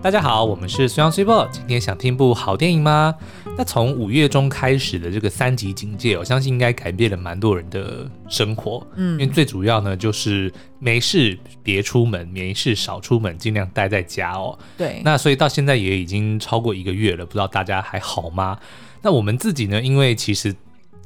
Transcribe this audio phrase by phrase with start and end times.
[0.00, 1.44] 大家好，我们是虽阳虽报。
[1.48, 3.12] 今天想听部好电影吗？
[3.56, 8.86] 那从五月中开始的这个三级警戒，我相信应该改变了蛮多人的生活。
[8.94, 14.56] 嗯，因为最主要呢，就是没事别出门，没事少出门，尽量待在家哦。
[14.76, 15.02] 对。
[15.04, 18.56] 那所以到现在也已经超过一个月了，不知道大家还好吗？
[19.02, 19.82] 那我们自己呢？
[19.82, 20.54] 因为其实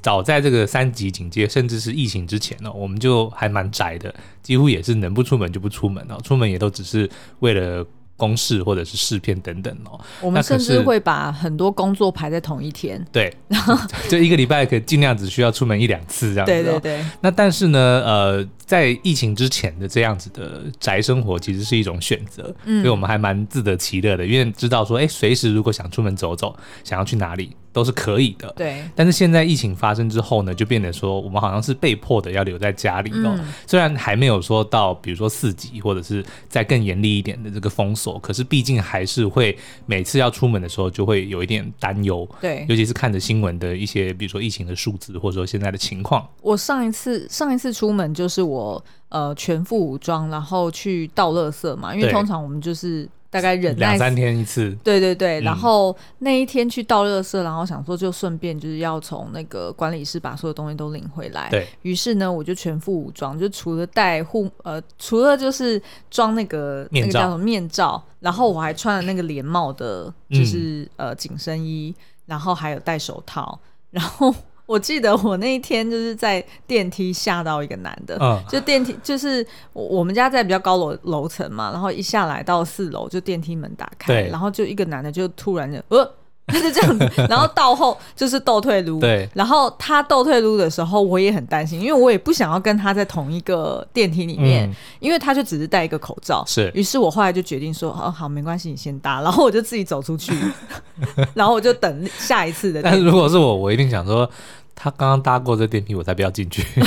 [0.03, 7.09] 早在这个三级警戒，甚至是疫情之前呢，我们就还蛮宅的，几乎也是能不出门就不出门哦，出门也都只是
[7.41, 7.85] 为了。
[8.23, 13.05] 公事或者是试片等等哦，我们甚至会把很多工作排在同一天。
[13.11, 13.77] 对，然后
[14.09, 16.53] 就一个礼拜可以尽量只需要出门一两次这样子。
[16.53, 17.05] 对对对。
[17.21, 27.57] 那但是呢，呃，在疫情之前的这样子的宅生活其实是一种选择，嗯，所以我们还蛮自得其乐的，因为知道说，哎，随时如果想出门走走，想要去哪里。
[27.75, 28.85] 都是可以的，对。
[28.95, 33.35] 但是现在疫情发生之后呢，就变得说我们好像是被迫的要留在家里哦。
[33.39, 42.29] 嗯、虽然还没有说到，比如说四级或者是再更严厉一点的这个封锁，可是毕竟还是会每次要出门的时候就会有一点担忧。
[42.43, 46.29] 对，尤其是看着新闻的一些，比如说疫情的数字，或者说现在的情况。
[46.43, 48.62] 我上一次上一次出门就是我
[49.09, 53.09] 呃全副武装，然后去倒垃圾嘛，因为通常我们就是。
[53.33, 61.49] 大概忍耐两三天一次，对对对，嗯、然后那一天去倒垃圾，然后想说就顺便就是要从那个管理室把所有东西都领回来。
[61.49, 65.81] 对，于是呢，我就全副武装，就除了戴护呃，除了就是
[66.11, 71.95] 装那个那个叫什么面罩，然后我还穿了那个连帽的，就是、嗯、呃紧身衣，
[72.27, 73.59] 然后还有戴手套，
[73.93, 74.35] 然后。
[74.67, 86.09] 我记得我那一天就是在电梯吓到一个男的，嗯、就电梯就是我们家在比较高楼楼层嘛，然后一下来到四楼就电梯门打开，然后就一个男的就突然就呃。
[86.45, 88.99] 他就这样子，然后到后就是倒退噜。
[88.99, 96.43] 对，然后他倒退噜的时候，我也很担心，因为我也不想要跟他在同一个电梯里面，嗯、因为他就只是戴一个口罩。
[96.45, 100.35] 是，于是我后来就决定说，哦，好，没关系，你先搭，然后我就自己走出去，
[101.33, 102.83] 然后我就等下一次的。
[102.83, 104.29] 但是如果是我，我一定想说，
[104.75, 106.65] 他刚刚搭过这电梯，我才不要进去。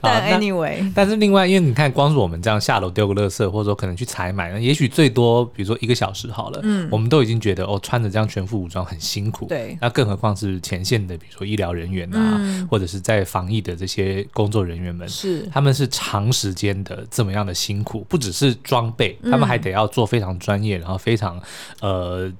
[0.00, 15.48] 但 anyway，但是另外，因为你看，光是我们这样下楼丢个垃圾，或者说可能去采买，也许最多比如说一个小时好了，嗯，我们都已经觉得哦，穿着这样全副武装很辛苦，对，那更何况是前线的，比如说医疗人员啊，嗯、或者是在防疫的这些工作人员们，是。
[15.52, 21.40] 他们是长时间的这么样的辛苦，不只是装备，他们还得要做非常专业，然后非常
[21.80, 22.32] 呃，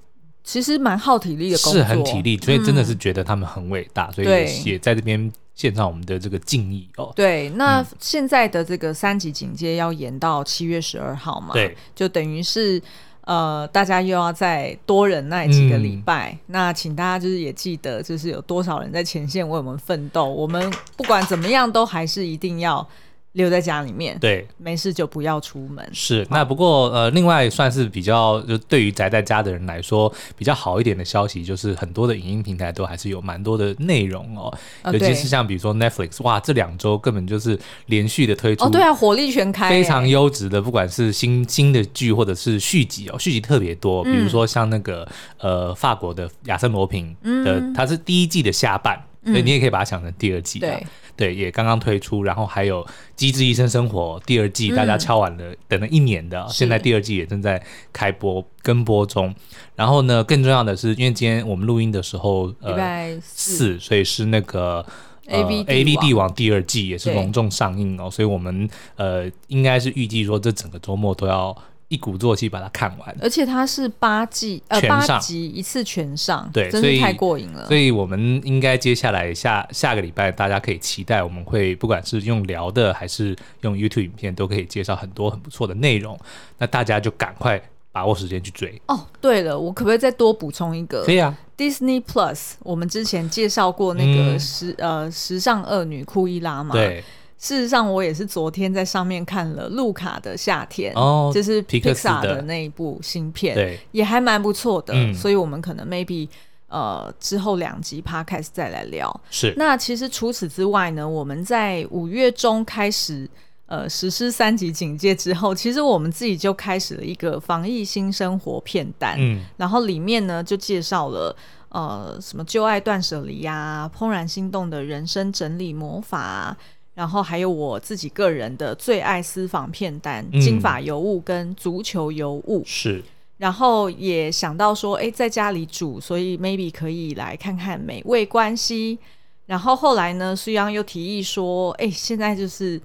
[0.45, 5.33] 其实蛮耗体力的工作，是很体力，所以真的是觉得他们很伟大，嗯、所以也在这边。
[5.55, 7.13] 献上我们的这个敬意哦。
[7.15, 11.53] 对，那现在的这个三级警戒要延到七月十二号嘛？
[11.53, 12.83] 对，就等于是
[13.21, 16.33] 呃，大家又要再多忍耐几个礼拜。
[16.33, 20.25] 嗯、那请大家就是也记得，就是有多少人在前线为我们奋斗。
[20.25, 22.89] 我们不管怎么样，都还是一定要。
[23.33, 25.89] 留在家里面，对，没事就不要出门。
[25.93, 34.53] 是，那不过呃，另外算是比较，就对于宅在家的人来说比较好一点的消息，就是很多的影音平台都还是有蛮多的内容哦，
[34.93, 47.15] 尤其是像比如说 Netflix，哇，这两周根本就是连续的推出，哦，对啊，火力全开，非常优质的，不管是新新的剧或者是续集哦，续集特别多，比如说像那个呃法国的亚森罗苹
[47.45, 49.03] 的，它是第一季的下半。
[49.25, 50.85] 所以你也可以把它想成第二季，对
[51.17, 52.85] 对，也刚刚推出，然后还有
[53.15, 57.63] 《机智医生生活》第二季，大家敲完了，等了一年的，现在第二季也正在
[57.93, 59.35] 开播跟播中。
[59.77, 64.85] 然后呢，更重要的是，因为今天我们录音的时候，礼拜四，所以是那个
[65.29, 71.57] A V A V 帝王第二季也是隆重上映哦，所以我们呃应该是预计说这整个周末都要。
[71.93, 77.67] 一鼓作气把它看完，而且它是八季呃八集一次全上，对，真是太过瘾了。
[77.67, 86.19] 所以我们应该接下来下下个礼拜，大家可以期待，我们会不管是用聊的还是用 YouTube 影片，都可以介绍很多很不错的内容。
[86.57, 87.61] 那大家就赶快
[87.93, 88.81] 把握时间去追。
[88.87, 91.05] 哦，对了，我可不可以再多补充一个？
[91.05, 96.73] 可以啊，Disney Plus，我们之前介绍过那个时、嗯、呃时尚恶女库伊拉嘛？
[96.73, 97.05] 对。
[97.43, 104.95] 事实上，我也是昨天在上面看了路卡的夏天，哦，就是皮克萨的那一部新片，对，也还蛮不错的。
[104.95, 106.29] 嗯，所以我们可能 maybe
[106.69, 109.21] 呃之后两集 podcast 再来聊。
[109.29, 109.53] 是。
[109.57, 113.29] 那其实除此之外呢，我们在五月中开始
[113.67, 121.35] 呃实施三级警戒之后，其实我们自己就开始了一个防疫新生活片单，嗯，然后里面呢就介绍了
[121.71, 126.57] 呃什么旧爱断舍离呀，怦然心动的人生整理魔法啊。
[126.95, 133.03] 然后还有我自己个人的最爱私房片单，嗯、金发尤物跟足球尤物是。
[133.39, 138.99] 然后也想到说，哎，在家里煮，所以 maybe 可以来看看美味关系。
[139.47, 142.81] 然后后来呢，苏央又提议说，哎，现在就是。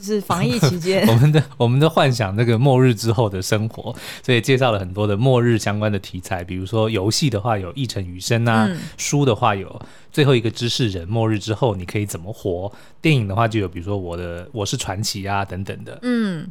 [0.00, 3.94] 就是防疫期间， 我们的我们的幻想那个末日之后的生活，
[4.24, 9.80] 所以介绍了很多的末日相关的题材，比如说游戏的话有《一城余生》啊，嗯、书的话有
[10.10, 12.72] 最后一个知识人，末日之后你可以怎么活？
[13.00, 16.46] 电影的话就有比如说我的我是传奇啊等等的，嗯。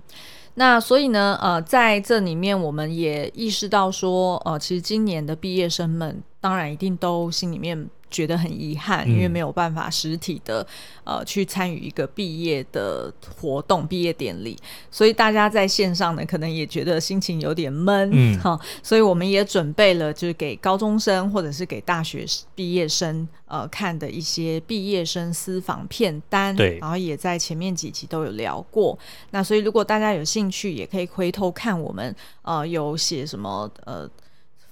[0.55, 10.65] 那所以呢，呃，在这里面我们也意识到说，呃，其实今年的毕业生们，当然一定都心里面觉得很遗憾，因为没有办法实体的
[11.03, 14.57] 呃去参与一个毕业的活动、毕业典礼，
[14.89, 22.25] 所以大家在线上呢，可能也觉得心情有点闷，嗯，哈，所以我们也准备了，就是给高中生或者是给大学
[22.55, 28.97] 毕业生呃看的一些毕业生私房片单，对，然后也在前面几集都有聊过。
[29.31, 34.09] 那所以如果大家有兴趣，也可以回头看我们呃有写什么呃。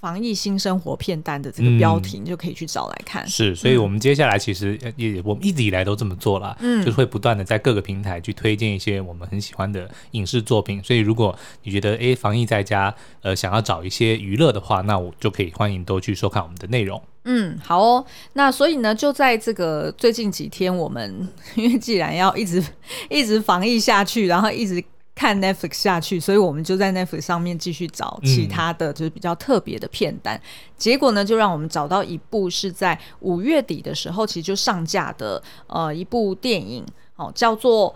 [0.00, 3.24] 防疫新生活片单的这个标题，你就可以去找来看。
[3.24, 10.82] 嗯、是，所以我们接下来其实也，我们一直以来都这么做了，嗯，就是会不断的在各个平台去推荐一些我们很喜欢的影视作品。
[10.82, 17.02] 所以如果你觉得哎，防疫在家，呃，想要找一些娱乐的话，那我就可以欢迎都去收看我们的内容。
[17.24, 18.04] 嗯，好哦。
[18.34, 22.62] 那所以呢，就在这个最近几天，我们因为既然要一直
[23.10, 24.82] 一直防疫下去，然后一直。
[25.18, 30.36] 看 Netflix 下去，所以我们就在 Netflix 上面继续找其他的就是比较特别的片单。
[30.36, 30.40] 嗯、
[30.76, 36.86] 结果呢，就让我们找到一部是在五月底的时候其实就上架的呃一部电影，
[37.16, 37.90] 哦，叫做《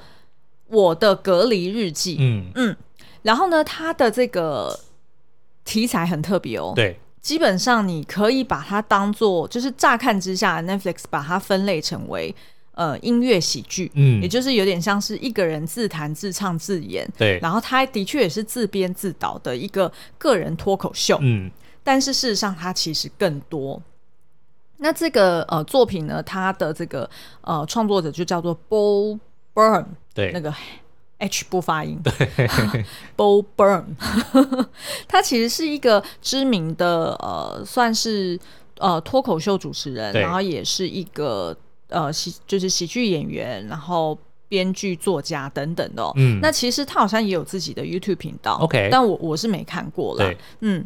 [0.66, 2.16] 我的隔离日记》。
[2.18, 2.76] 嗯嗯，
[3.22, 4.76] 然后呢，它的这个
[5.64, 6.72] 题材很特别哦。
[6.74, 12.34] 对，基本上你可以把它当做，就是乍看之下 Netflix 把它分类成为。
[12.74, 21.50] 呃，音乐喜剧，嗯，也就是有点像是一个人自弹自唱自演，对，然后他的确也是自编自导的一个个人脱口秀，嗯，
[21.84, 23.82] 但是事实上他其实更多。
[24.78, 27.08] 那这个呃作品呢，它的这个
[27.42, 29.18] 呃创作者就叫做 Bo
[29.54, 29.84] Burnham，
[30.14, 30.52] 对，那个
[31.18, 32.12] H 不发音，对，
[33.14, 33.84] Bo Burnham，
[35.06, 38.40] 他其实是一个知名的呃，算是
[38.78, 41.54] 呃脱口秀主持人，然后也是一个。
[41.92, 44.18] 呃，喜就是喜剧演员，然后
[44.48, 46.12] 编剧、作家等等的、哦。
[46.16, 48.58] 嗯，那其实他好像也有自己的 YouTube 频道。
[48.60, 50.34] OK，但我我是没看过了。
[50.60, 50.84] 嗯。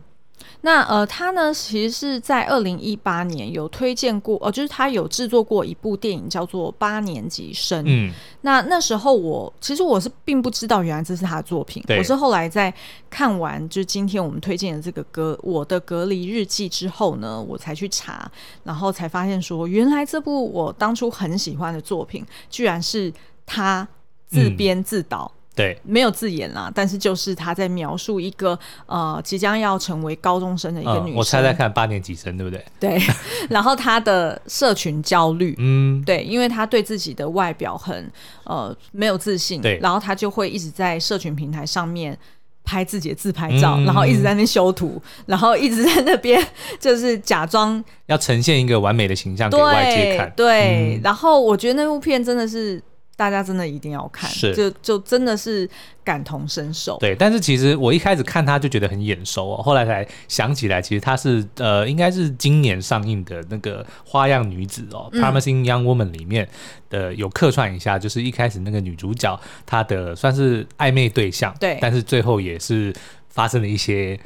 [0.62, 7.84] 那呃，他呢，其实是在二零一八年有推荐过，呃，就是他有制作过一部电影，叫做《八年级生》。
[7.86, 11.82] 嗯，那那时候我其实我是并不知道，原来这是他的作品。
[11.86, 12.72] 对我是后来在
[13.08, 18.28] 看完就是今天我们推荐的这个隔我的隔离日记之后呢，我才去查，
[18.64, 23.12] 然后才发现说，原来这部我当初很喜欢的作品，居然是
[23.44, 23.86] 他
[24.26, 25.30] 自编自导。
[25.32, 31.14] 嗯对，没有字眼啦，但是就是他在描述一个呃即将要成为高中生的一个女生。
[31.14, 32.62] 嗯、我猜猜看，八年级生对不对？
[32.78, 33.00] 对，
[33.48, 38.12] 然后他的社群焦虑，嗯，对，因为他对自己的外表很
[38.44, 42.14] 呃没有自信，对，然后他就会一直在社群平台上面
[42.62, 46.38] 拍自己的自拍照，嗯、然后一直在那边修图， 然后一直在那边
[46.78, 52.82] 就是假装要呈现一个完美的形象给外界看，对，对嗯、然后我觉得那部片真的是。
[53.16, 55.68] 大家真的一定要看，是就就真的是
[56.04, 56.98] 感同身受。
[56.98, 66.46] 对，但是其实我一开始看他就觉得很眼熟哦，后来才想起来，其实他是呃，应该是今年上映的那个《花样女子》哦，嗯，《Promising Young Woman》里面
[66.90, 72.94] 的有客串一下，就是一开始那个女主角她的算是暧昧对象，对，但是最后也是
[73.30, 74.20] 发生了一些。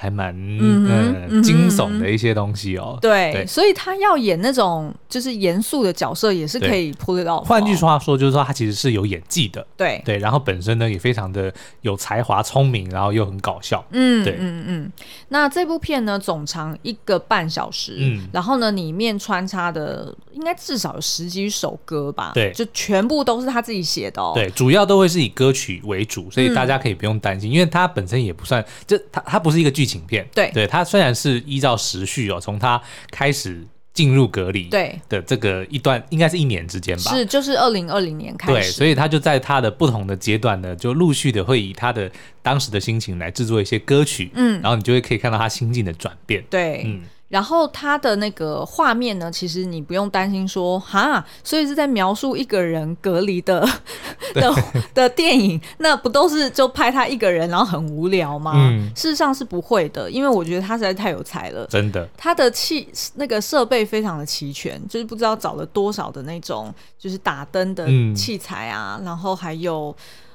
[0.00, 7.42] 还蛮嗯惊悚的一些东西哦，对，所以他要演那种就是严肃的角色，也是可以 pull it off。
[7.42, 10.00] 换句话说，就是说他其实是有演技的，对。
[10.04, 10.16] 对。
[10.18, 14.64] 然后本身呢也非常的有才华、聪明，然后又很搞笑，嗯，对，嗯。
[14.68, 14.92] 嗯。
[15.30, 32.80] 那这部片呢总长一个半小时，嗯，然后呢里面穿插的应该至少有十几首歌吧，对，就全部都是他自己写的哦，对，主要都会是以歌曲为主，所以大家可以不用担心，嗯、因为他本身也不算，就他他不是一个剧情片，对，对，它虽然是依照时序哦，从他
[33.10, 34.96] 开始进入隔离对。
[35.08, 42.10] 的这个一段，应该是一年之间吧，是就是二零二零年开始，对，所以他就在他的不同的阶段呢，就陆续的会以他的
[42.42, 47.00] 当时的心情来制作一些歌曲，嗯，然后你就会可以看到他心境的转变，对，嗯。
[47.28, 53.60] 然后他的那个画面呢，其实你不用担心说哈，所以是在描述一个人隔离的
[54.32, 54.54] 的
[54.94, 58.52] 的电影，那不都是就拍他一个人，然后很无聊吗？
[58.56, 62.08] 嗯，事实上是不会的，因为我觉得他实在太有才了，真的。
[62.16, 69.94] 他的器那个设备非常的齐全，就是不知道找了多少的那种就是打灯的器材啊，嗯，然后还有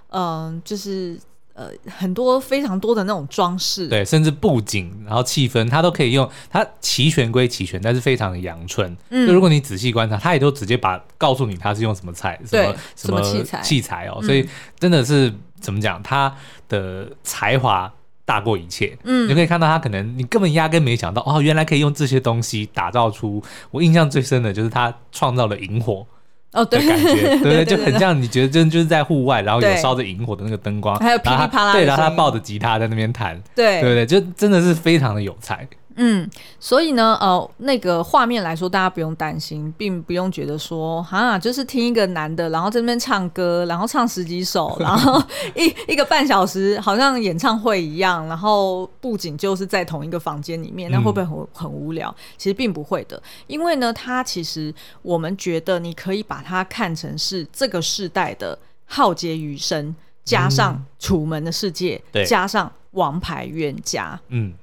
[0.09, 1.19] 嗯，就是。
[1.53, 6.29] 呃很多非常多的那种装饰，对，甚至布景，然后气氛，它都可以用。
[6.50, 8.95] 它齐全归齐全，但是非常的阳春。
[9.10, 14.48] 嗯，就如果你仔细观察，他也都直接把告诉你他是用什么菜，什么什么器材器材哦，所以
[14.79, 16.36] 真的是怎么讲，他
[16.67, 17.93] 的才华
[18.25, 18.98] 大过一切。
[19.03, 23.43] 嗯，你可以看到他可能你根本压根没想到哦，原来可以用这些东西打造出。
[23.69, 26.05] 我印象最深的就是他创造了萤火。
[26.53, 33.81] 哦，对，感觉 对对，就很像你觉得真就是在户外，然后有烧着萤火的那个灯光，还有噼里啪啦，对，然后他抱着吉他在那边弹，对。
[33.81, 35.67] 对对，就真的是非常的有才。
[35.95, 45.21] 嗯，所以呢，呃，那个画面来说，大家不用担心，并不用觉得说，哈，就是听一个男的，然后在那边唱歌，然后唱十几首，然后
[45.55, 52.13] 一一个半小时，好像演唱会一样，然后布景就是在同一个房间里面，那会不会很很无聊？
[52.38, 64.53] 其实并不会的，因为呢，它其实我们觉得你可以把它看成是这个世代的浩劫余生，加上《楚门的世界》嗯，加上《王牌冤家》，嗯。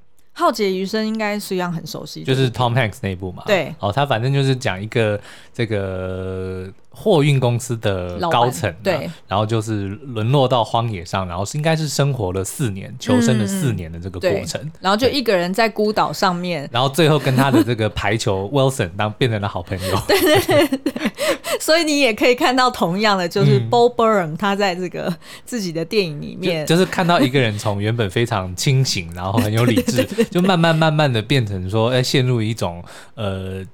[0.41, 3.43] 浩劫余生应该是一样很熟悉，就是 Tom Hanks 那部嘛。
[3.47, 5.21] 对，哦，他反正就是讲一个
[5.53, 6.69] 这个。
[7.01, 20.67] 货运公司的高层，对，然后就是沦落到荒野上，然后是应该是生活了四年，求生了四年的这个过程，然后就一个人在孤岛上面，然后最后跟他的这个排球 Wilson 当变成了好朋友， 对对对。
[20.69, 21.11] 对，
[21.59, 25.11] 所以你也可以看到同样的，就是 Bo Burnham 他在这个
[25.47, 33.65] 自己的电影里面，就，就是看到一个人从原本非常清醒，然后很有理智，对对对对，就慢慢慢慢的变成说，哎，陷入一种呃。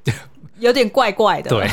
[0.59, 1.51] 有点怪怪的。
[1.51, 1.67] 对，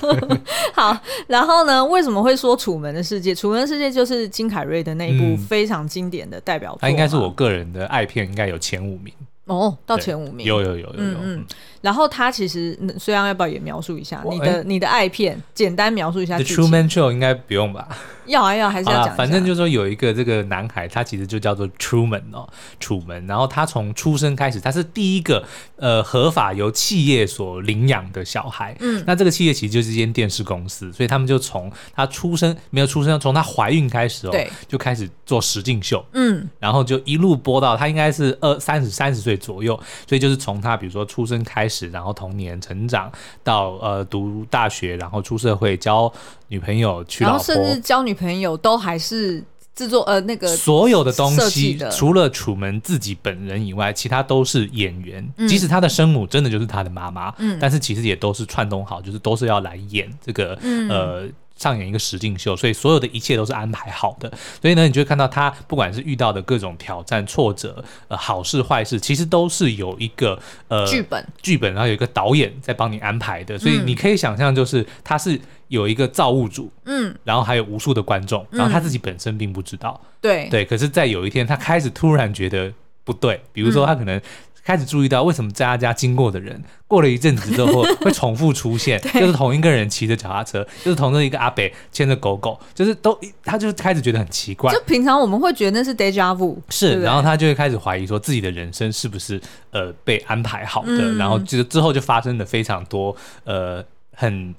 [0.72, 1.84] 好，然后呢？
[1.84, 3.32] 为什么会说《楚门的世界》？
[3.40, 9.12] 《楚门的世界》就是金凯瑞的那一部非常经典的代表作，它应该是我个人的爱片，应该有前五名。
[9.46, 10.92] 哦，到前五名，有有有有有。
[10.94, 11.44] 嗯嗯，
[11.82, 15.38] 然后他其实，虽然要不要也描述一下你的你的爱片？
[15.52, 16.38] 简单描述一下。
[16.38, 17.86] The Truman Show 应该不用吧？
[18.24, 19.14] 要啊要，还是要讲。
[19.14, 22.48] 反正就是说有一个这个男孩，他其实就叫做 Truman 哦，
[22.80, 23.26] 楚门。
[23.26, 25.44] 然后他从出生开始，他是第一个
[25.76, 28.74] 呃合法由企业所领养的小孩。
[28.80, 36.02] 嗯，那这个企业其实就是一间电视公司，所以他们就从他出生没有出生，从他怀孕开始哦，对，就开始做实境秀。
[36.14, 39.33] 嗯，然后就一路播到他应该是二三十三十岁。
[39.36, 43.10] 左右，所以就是从他比如说出生开始，然后童年成长
[43.42, 46.12] 到呃读大学，然后出社会交
[46.48, 49.42] 女朋友，娶老婆，甚至交女朋友都还是
[49.74, 55.26] 制作呃那个所有的东西，除了楚门自己本人以外，其他都是演员。
[55.36, 61.28] 嗯、即使他的生母真的就是他的妈妈，嗯，但是其实也都是串通好，就是都是要来演这个、嗯、呃。
[61.56, 64.30] 上演一个实境秀，所以所有的一切都是安排好的。
[64.60, 73.58] 所以呢，你就会看到他不管是遇到的各种挑战、挫折，呃，好事坏事，其实都是有一个呃剧本，剧本，然后有一个导演在帮你安排的。
[73.58, 80.64] 所以你可以想象，就是他是有一个造物主，嗯，然后还有无数的观众，然后他自己本身并不知道，对对。
[80.64, 82.72] 可是，在有一天，他开始突然觉得
[83.04, 84.20] 不对，比如说他可能。
[84.64, 94.72] 开始注意到为什么在他家经过的人，过了一阵子之后 会重复出现，就是同一个人骑着脚踏车，就是同一个阿北牵着狗狗，就是都他就开始觉得很奇怪。
[94.72, 99.40] 就平常我们会觉得那是 deja vu，是，对对，然后他就会开始怀疑说自己的人生是不是
[99.70, 104.54] 呃被安排好的，嗯、然后就之后就发生了非常多呃很。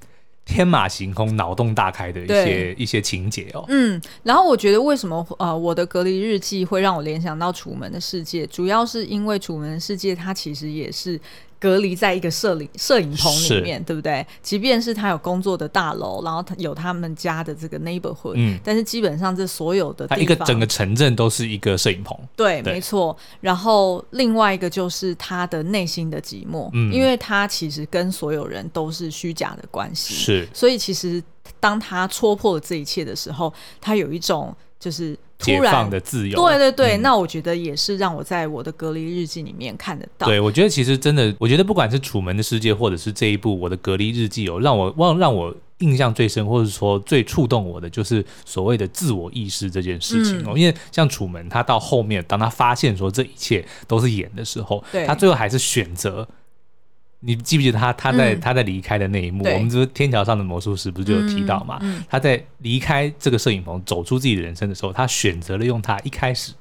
[0.46, 3.62] 天马行空、脑洞大开的一些一些情节哦。
[3.68, 11.20] 嗯，然后我觉得为什么呃我的隔离日记会让我联想到《楚门的世界》，主要是因为《楚门的世界》它其实也是。
[11.58, 14.24] 隔离在一个摄影摄影棚里面，对不对？
[14.42, 23.16] 即便是他有工作的大楼，然后他有他们家的这个 neighborhood，嗯，但是基本上这所有的地方，一个整个城镇都是一个摄影棚，对，对没错。
[23.40, 31.22] 然后另外一个就是他的内心的寂寞，嗯，因为他其实跟所有人都是虚假的关系，是，所以其实
[31.58, 35.18] 当他戳破了这一切的时候，他有一种就是。
[35.38, 40.26] 解放的自由，对对对，嗯、那我觉得也是让我在我的隔离日记里面看得到。
[40.26, 50.52] 对，我觉得其实真的，我觉得不管是《楚门的世界》或者是这一部我的隔离日记，有让我忘让我印象最深，或者说最触动我的，就是所谓的自我意识这件事情哦。
[50.54, 56.26] 嗯、因为像楚门，他到后面，当他发现说这一切都是演的时候，对他最后还是选择。
[57.20, 59.44] 你记不记得他他在、嗯、他在离开的那一幕？
[59.44, 61.78] 我们这个天桥上的魔术师不是就有提到嘛？
[61.82, 66.52] 嗯嗯、他在离开这个摄影棚，走出自己的人生的时候，他选择了用他一开始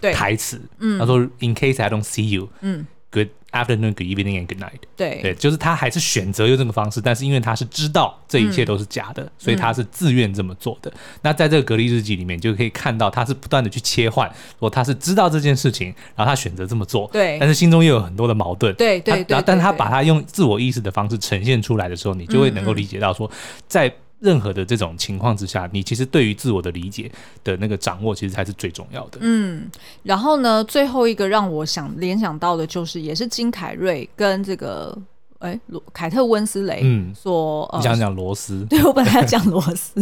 [0.00, 2.86] 的台词，嗯、他说：“In case I don't see you。”嗯。
[3.10, 4.80] Good afternoon, good evening, and good night。
[4.96, 5.20] 对。
[5.22, 10.90] 对，就是他还是选择用这个方式，但是因为他是知道这一切都是假的，嗯、所以他是自愿这么做的。
[10.90, 23.30] 嗯、那在这个隔离日记里面，就可以看到他是不断的去切换，说他是知道这件事情，然后他选择这么做，对，但是心中又有很多的矛盾，对对，然后但是他把他用自我意识的方式呈现出来的时候，你就会能够理解到说，
[23.68, 23.92] 在
[24.22, 27.10] 任何的这种情况之下，你其实对于自我的理解
[27.44, 29.18] 的那个掌握，其实才是最重要的。
[29.20, 29.68] 嗯，
[30.02, 34.96] 然后呢，最后一个让我想联想到的就是，也是金凯瑞跟这个。
[35.42, 38.64] 哎，罗凯特温斯雷，嗯，说，你想讲罗斯？
[38.70, 40.00] 对，我本来要讲罗斯，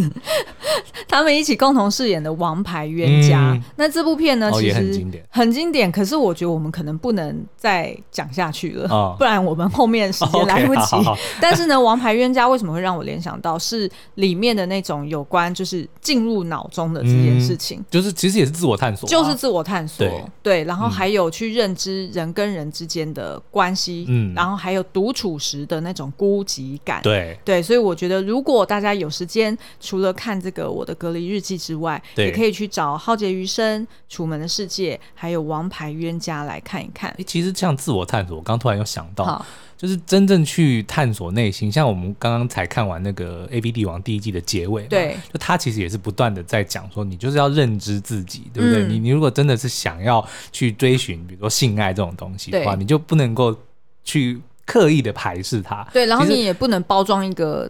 [1.09, 3.55] 他们一起共同饰演的《王牌冤家》。
[3.77, 5.91] 那这部片呢，其实很经典，很经典。
[5.91, 10.97] 可是我觉得我们可能不能再讲下去了，不然我们后面时间来不及。
[11.41, 17.83] 但是呢，《王牌冤家》为什么会让我联想到是里面的那种有关就是进入脑中的这件事情？
[17.91, 20.07] 就是其实也是自我探索，就是自我探索。
[20.43, 25.30] 对，然后还有去认知人跟人之间的关系，嗯，然后还有独处。
[25.31, 37.15] 朴实的那种孤寂感，对对，所以我觉得，如果大家有时间，除了看这个《我的隔离日记》之外，对也可以去找《浩劫余生》《楚门的世界》还有《王牌冤家》来看一看。
[37.25, 39.45] 其实像自我探索，我刚突然又想到，
[39.77, 48.83] 就是真正去探索内心，像我们刚刚才看完那个《A B 帝王》第一季的结尾，对，就他其实也是不断的在讲说，你就是要认知自己，对不对？
[48.85, 53.57] 嗯、你你如果真的是想要去追寻，比如说性爱这种东西的话，你就不能够
[54.03, 54.41] 去。
[54.71, 57.69] 刻意的排斥它，对，然后你也不能包装一个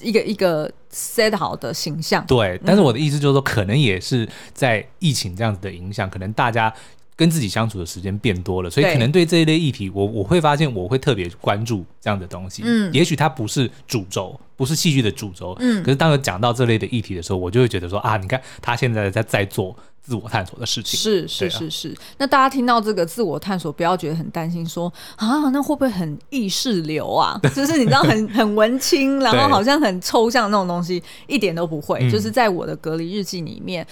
[0.00, 2.60] 一个一个 set 好的形象，对。
[2.64, 6.72] 但是我的意思就是说，可能也是在疫情这样子的影响，可能大家
[7.20, 12.62] 跟自己相处的时间变多了，所以可能对这一类议题，我我会发现我会特别关注这样的东西。
[12.64, 15.82] 嗯，也许它不是主轴，不是戏剧的主轴，嗯。
[15.82, 19.76] 可是当有讲到这类的议题的时候，我就会觉得说啊，你看他现在在在做。
[20.02, 27.38] 自我探索的事情是是是是，那大家听到这个自我探索，不要觉得很担心说，说啊，那会不会很意识流啊？
[27.54, 32.10] 就是你知道很很文青，然后好像很抽象那种东西，一点都不会。
[32.10, 33.86] 就是在我的隔离日记里面，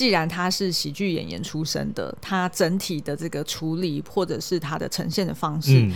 [0.00, 5.86] 既然他是喜剧演员出身的，他整体的这个处理或者是他的呈现的方式。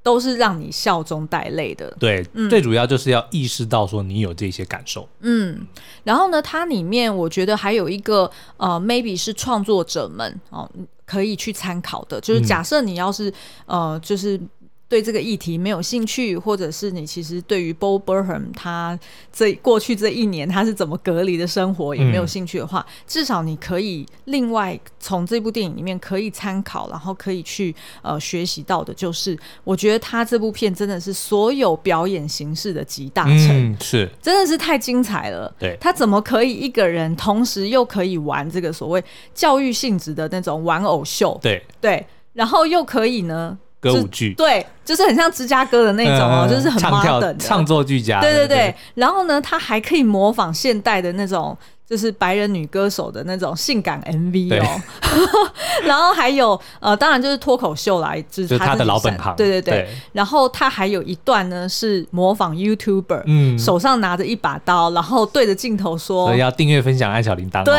[0.00, 5.66] 都是让你笑中带泪的，对，嗯、最主要就是要意识到说你有这些感受，嗯，
[6.04, 13.28] 然后呢，它里面我觉得还有一个呃，maybe 是创作者们哦、呃、可以去参考的，就是假设你要是、
[13.66, 14.40] 嗯、呃，就是。
[14.88, 18.98] 对这个议题没有兴趣，或者是你其实对于 Bo Burnham 他
[19.30, 35.54] 这过去这一年他是怎么隔离的生活也没有兴趣的话，嗯、至少你可以另外从这部电影里面可以参考，然后可以去呃学习到的，就是我觉得他这部片真的是所有表演形式的集大成，嗯、是真的是太精彩了。
[35.58, 41.38] 对，他怎么可以一个人同时又可以玩这个所谓教育性质的那种玩偶秀？
[41.42, 43.58] 对对，然后又可以呢？
[43.80, 48.20] 歌舞剧对，就是很像芝加哥的那种哦，嗯、就是很 modern 的唱作俱佳。
[48.20, 51.56] 对对对，对然后呢，他还可以模仿现代的那种。
[51.88, 54.80] 就是白人女歌手的那种性感 MV 哦，
[55.84, 59.34] 然后还有呃，当然就是脱口秀来，就是他的老本行。
[59.36, 59.88] 对对对，对。
[60.12, 67.64] 然后他还有一段呢是模仿 YouTuber，嗯，手上拿着一把刀，然后对着镜头说，所以要订阅分享按小铃铛。
[67.64, 67.74] 对，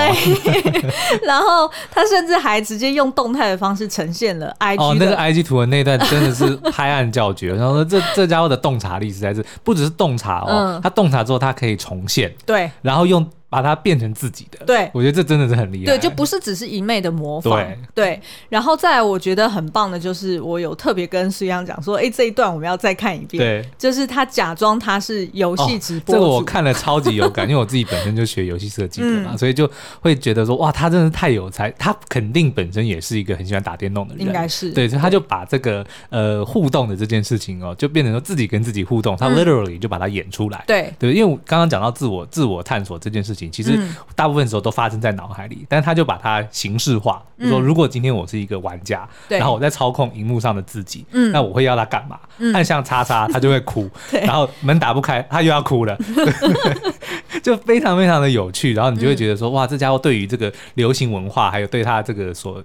[1.24, 13.24] 然后他甚至还直接用动态的方式呈现了 IG 哦，那个 IG 图文那段真的是拍案叫绝， 然后说这这家伙的洞察力实在是不只是洞察哦，嗯、他洞察之后他可以重现，对，然后用。
[13.49, 15.85] 把它变成自己的，对，我觉得这真的是很厉害。
[15.85, 18.21] 对，就不是只是一昧的模仿，对，对。
[18.47, 23.39] 然后再来，我觉得很棒的就是，我有特别跟苏央讲说，哎，这一段我们要再看一遍。
[23.39, 34.69] 对，就是他假装他是游戏直播，这个我看了超级有感， 因为我自己本身就学游戏设计的嘛，所以就会觉得说，哇，他真的太有才，他肯定本身也是一个很喜欢打电动的人，应该是。
[34.71, 40.63] 对，所以他就把这个呃互动的这件事情哦，就变成说自己跟自己互动，他 literally 就把它演出来。
[40.67, 43.80] 对，对，因为我刚刚讲到自我自我探索这件事情，其实。
[44.15, 52.19] 大部分时候都发生在脑海里，但是他就把它形式化，嗯、说如果今天我是一个玩家，对然后我在操控荧幕上的自己，嗯、那我会要他干嘛？
[52.39, 55.97] 嗯、按下叉叉，他就会哭， 然后门打不开，他又要哭了，
[57.41, 58.73] 就非常非常的有趣。
[58.73, 62.62] 然后你就会觉得说，嗯、哇，这家伙对于这个流行文化，还有对他这个所。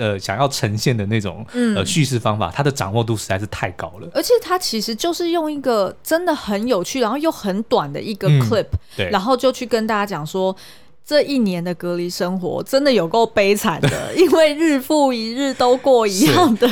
[0.00, 4.08] 呃，想要呈现的那种呃叙事方法，他的掌握度实在是太高了。
[4.14, 8.64] 而且他其实就是用一个真的很有趣，然后又很短的一个 clip，
[8.96, 10.56] 对，然后就去跟大家讲说，
[11.04, 16.66] 这一年的隔离生活真的有够悲惨的， 因为日复一日都过一样的。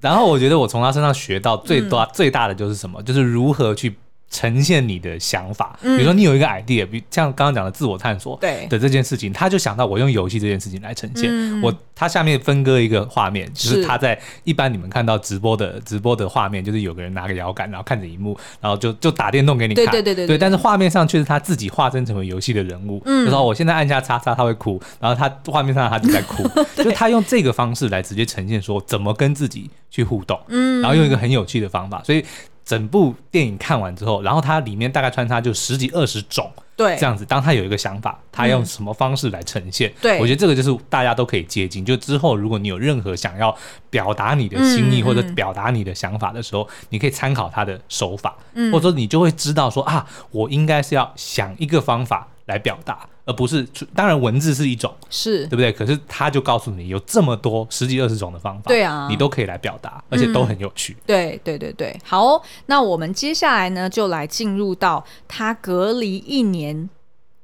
[0.00, 3.94] 然后我觉得我从他身上学到最多最大的就是什么，就是如何去。
[4.32, 11.30] 呈现你的想法，比如说你有一个 idea，比像刚刚讲的自我探索对的这件事情，他就想到我用游戏这件事情来呈现。
[11.60, 19.84] 我他下面分割一个画面，就是他在一般你们看到直播的直播的画面，就是有个人拿个摇杆，然后看着荧幕，然后就就打电动给你看。
[19.84, 20.38] 对对对对。
[20.38, 23.02] 但是画面上却是他自己化身成为游戏的人物。
[23.04, 23.26] 嗯。
[23.26, 26.42] 就说我现在按下叉叉，他会哭，然后他画面上他就在哭，
[26.82, 30.40] 就他用这个方式来直接呈现说怎么跟自己去互动。
[30.48, 30.80] 嗯。
[30.80, 32.24] 然后用一个很有趣的方法，所以。
[32.64, 37.24] 整部电影看完之后，然后它里面大概穿插就十几二十种，对，这样子。
[37.24, 39.90] 当他有一个想法，他用什么方式来呈现？
[39.90, 41.84] 嗯、对，我觉得这个就是大家都可以接近。
[41.84, 43.54] 就之后如果你有任何想要
[43.90, 53.08] 表达你的心意或者表达你的想法的时候，你可以参考他的手法，嗯、或者说你就会知道说啊，我应该是要想一个方法来表达。
[53.24, 55.72] 而不是，当然文字是一种，是对不对？
[55.72, 60.94] 可是他就告诉你有这么多十几二十种的方法，对啊，你都可以来表达，而且都很有趣。
[60.94, 66.90] 嗯、对对对对，好、哦，那我们接下来呢，就来进入到他隔离一年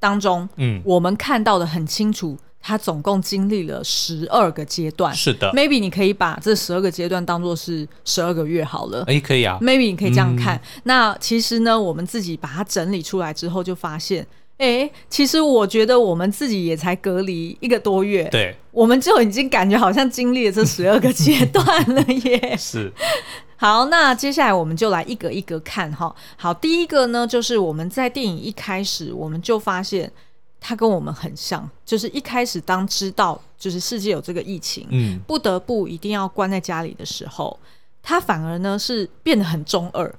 [0.01, 5.15] 当中，嗯，我们看到的很清楚，他总共经历了十二个阶段。
[5.15, 9.05] 是的，maybe 你可以把这十二个阶段当做是十二个月好了。
[9.07, 10.57] 哎，可以啊，maybe 你可以这样看。
[10.57, 14.27] 嗯、那其实呢，我们自己把它整理出来之后，就发现。
[14.59, 22.57] 哎，其实我觉得我们自己也才隔离一个多月，对，我们就已经感觉好像经历了这十二个阶段了耶。
[22.59, 22.93] 是，
[23.57, 26.13] 好，那接下来我们就来一个一个看哈。
[26.37, 30.11] 好，第一个呢，就是我们在电影一开始，我们就发现
[30.61, 37.57] 他跟我们很像，就是一开始当知道就是世界有这个疫情，嗯，不得不一定要关在家里的时候，
[38.03, 40.13] 他反而呢是变得很中二，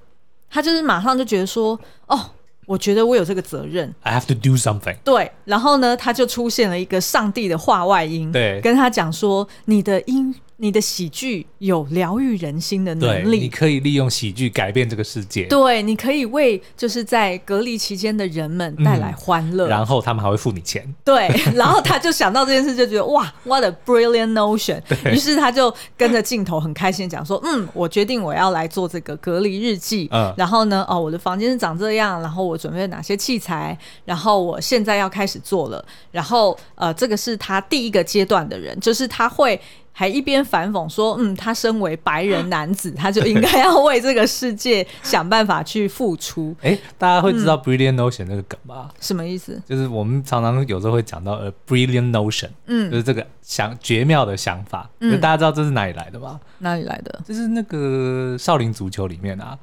[0.49, 2.31] 他就是马上就觉得说，哦。
[2.69, 4.95] 我觉得我有这个责任，I have to do something。
[5.03, 10.35] 对，然后呢，他就出现了一个上帝的话外音，对，跟他讲说，你的音。
[10.61, 15.45] 你的喜剧有疗愈人心的能力，你可以利用喜剧改变这个世界。
[15.45, 20.85] 对，你可以为就是在隔离期间的人们带来欢乐，嗯，然后他们还会付你钱。
[21.05, 24.81] 对，然后他就想到这件事，就觉得哇，what a brilliant notion！
[25.09, 30.09] 于是他就跟着镜头很开心讲说，嗯，我决定我要来做这个隔离日记。
[30.11, 35.83] 嗯，然后呢，哦，我的房间是长这样，然后我准备了哪些器材，然后我现在要开始做了。
[36.11, 39.57] 然后呃，这个是他第一个阶段的人，就是他会。
[39.99, 46.55] 还一边反讽说：“嗯，他身为白人男子， 他就应该要为这个世界想办法去付出。
[46.63, 48.89] ”哎，大家会知道 “brilliant notion” 那个梗吗？
[49.01, 49.61] 什么意思？
[49.67, 54.89] 就是我们常常有时候会讲到 “a brilliant notion”，嗯，就是这个想绝妙的想法。
[55.01, 56.39] 嗯，大家知道这是哪里来的吗？
[56.59, 57.19] 哪里来的？
[57.27, 59.59] 就是那个少林足球里面啊，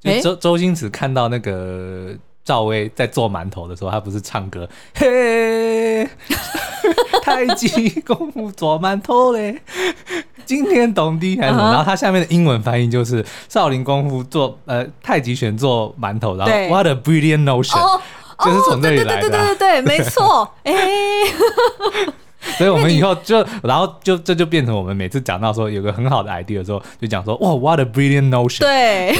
[0.00, 6.06] 就周周星驰看到那个赵薇在做馒头的时候，他不是唱歌嘿。
[7.28, 9.60] 太极功夫做馒头嘞，
[10.46, 11.70] 惊天动地还是什么？Uh huh.
[11.72, 18.00] 然后它下面的英文翻译就是少林功夫做呃太极拳做馒头，然后 What a brilliant notion，、oh,
[18.44, 19.20] 就是从这里来的、啊。
[19.20, 20.50] 对对对对对，没错。
[20.64, 20.74] 哎，
[22.56, 28.60] 所以我们以后就然后就这就变成我们每次讲到说有个很好的 idea 的时候，就讲说哇，What a brilliant notion。
[28.60, 29.14] 对。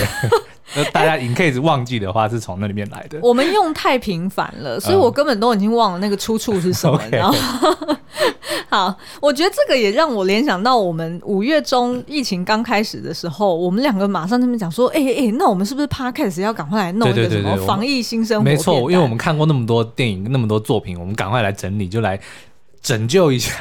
[0.75, 3.19] 对那大家 in case 忘记的话，是从那里面来的。
[3.23, 7.01] 我们用太频繁了，所以我根本都已经忘了那个出处是什么。
[7.11, 7.35] 然后，
[8.69, 18.45] 好，我觉得这个也让我联想到我们五月中疫情刚开始的时候，我们两个马上这边讲说，哎、欸、哎、欸，那我们是不是 podcast 要赶快来弄一个什么防疫新生活？
[18.45, 22.19] 没错，因为我们看过那么多电影，那么多作品，我们赶快来整理，就来。
[22.81, 23.53] 拯救一下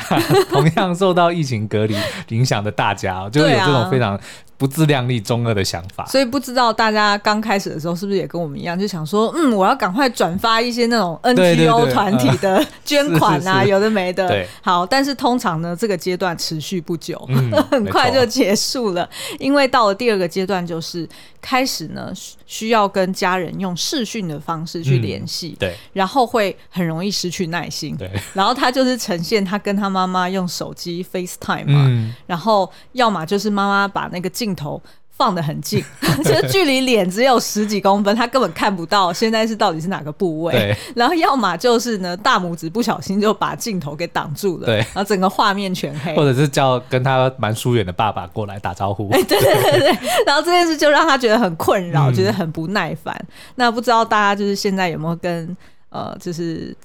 [0.48, 1.96] 同样受到疫情隔离
[2.30, 4.18] 影响的大家，就是有这种非常
[4.58, 6.06] 不自量力、中二的想法。
[6.08, 14.28] 所以不知道大家刚开始的时候是不是也跟我们一样，就想说，嗯，我要赶快转发一些那种 NGO 团体的 捐款啊，有的没的。
[14.28, 19.08] 对，好，但是通常呢，这个阶段持续不久，嗯、 很快就结束了，
[19.40, 21.08] 因为到了第二个阶段，就是
[21.50, 22.12] 开始呢
[22.46, 28.98] 需要跟家人用视讯的方式去联系，对，然后会很容易失去耐心，对，然后他就是。
[28.98, 34.82] 呈现他跟他妈妈用手机 FaceTime 嘛，嗯、然后要么就是妈妈把那个镜头
[35.18, 35.84] 放得很近，
[36.24, 40.78] 就距离脸只有十几公分，他根本看不到现在是到底是哪个部位。
[40.96, 46.16] 然后要么就是呢，大拇指不小心就把镜头给挡住了，对，然后整个画面全黑。
[46.16, 49.10] 或者是叫跟他蛮疏远的爸爸过来打招呼。
[49.12, 53.20] 哎，对对对对，然后这件事就让他觉得很困扰，嗯、觉得很不耐烦。
[53.56, 55.58] 那不知道大家就是现在有没有跟
[55.90, 56.76] 呃，就是。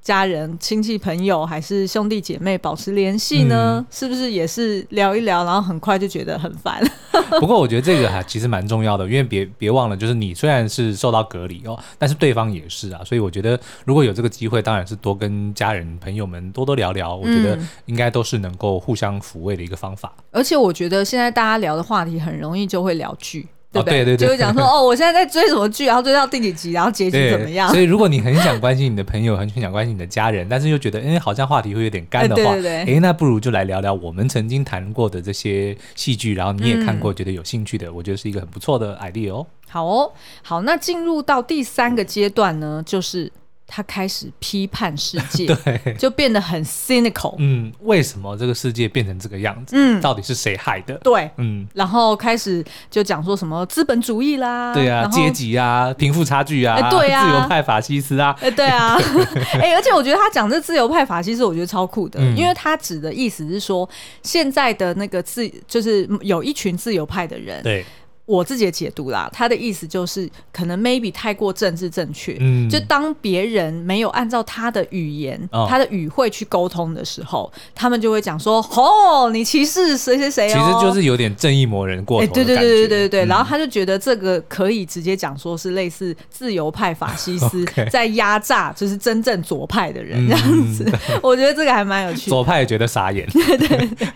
[0.00, 3.76] 家人、亲戚、朋友还是兄弟姐妹保持联系呢？
[3.78, 6.82] 嗯、是不是也是聊一聊，然后很快就觉得很烦？
[7.40, 20.12] 不过我觉得这个还其实蛮重要的，因为别别忘了，就是你虽然是受到隔离哦，但是对方也是啊，所以我觉得如果有这个机会，当然是多跟家人朋友们多多聊聊，我觉得应该都是能够互相抚慰的一个方法。
[20.30, 23.48] 而且我觉得现在大家聊的话题很容易就会聊剧。
[23.82, 27.68] 对，对，对，对，就会讲说 哦，我现在在追什么剧，然后追到第几集，然后结局怎么样？
[27.70, 39.46] 所以如果你很想关心你的朋友，很想关心你的家人，但是又觉得哎，好像话题会有点干的话，哎，那不如就来聊聊我们曾经谈过的这些戏剧，然后你也看过，觉得有兴趣的，嗯、我觉得是一个很不错的 idea 哦。
[39.68, 40.12] 好哦，
[40.42, 43.30] 好，那进入到第三个阶段呢，就是
[43.66, 47.34] 他开始批判世界， 对，就变得很 cynical。
[47.38, 49.74] 嗯，为什么这个世界变成这个样子？
[49.76, 50.94] 嗯，到底是谁害的？
[50.98, 58.96] 对，嗯，然后开始就讲说什么资本主义啦，对啊，阶级啊，贫富差距啊，对啊，自由派法西斯啊，哎，对啊，
[59.60, 63.88] 哎，而且我觉得他讲这自由派法西斯，我觉得超酷的，因为他指的意思是说，
[64.22, 67.84] 现在的那个自就是有一群自由派的人，对。
[68.26, 82.34] 我自己的解读啦，他的意思就是可能 maybe 太过政治正确，嗯，就当别人没有按照他的语言、哦、他的语汇去沟通的时候，他们就会讲说：“哦，你歧视谁谁谁哦。”其实就是有点正义魔人过头。
[82.34, 90.84] 对对对对对对，嗯、然后他就觉得这个可以直接讲说是类似自由派法西斯 在压榨，就是真正左派的人这样子。
[90.84, 92.30] 嗯、 我觉得这个还蛮有趣的。
[92.30, 93.24] 左派也觉得傻眼。
[93.30, 94.08] 对对对。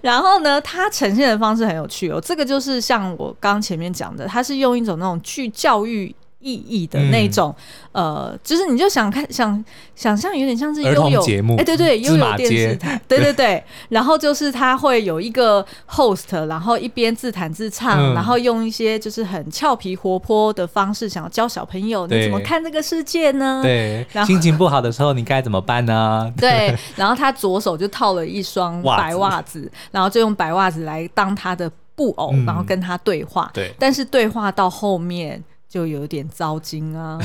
[0.00, 3.27] 然后呢，他呈现的方式很有趣哦，这个就是像我。
[3.28, 7.52] 我刚前面讲的，他是用一种那种具教育意义的那种，
[7.92, 9.64] 嗯、呃，就是你就想看想
[9.96, 13.62] 想象，有点像是悠有节目，哎，对对，悠有电视台， 对对对。
[13.88, 23.60] 然后就是他会有一个 host，然后一边自弹自唱，嗯、然后用一些就是很俏皮活泼的方式，想要教小朋友你怎么看这个世界呢？
[23.64, 26.32] 对，然后心情不好的时候你该怎么办呢？
[26.38, 31.68] 对， 然后他左手就套了一双白袜子，子然后就用白袜子来当他的。
[31.98, 37.18] 布偶，然后跟他对话，但是对话到后面就有点糟心啊。